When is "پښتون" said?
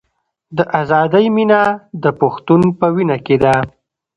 2.19-2.61